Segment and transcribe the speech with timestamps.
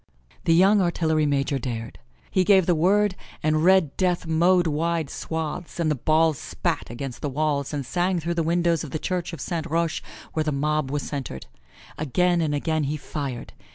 [0.45, 1.91] The young artillery major dare.
[2.31, 3.13] He gave the word
[3.43, 8.19] and red death mowed wide swaths, and the balls spat against the walls and sang
[8.19, 10.01] through the windows of the Church of Saint Roche
[10.33, 11.45] where the mob was centered.
[11.99, 13.53] Again and again he fired.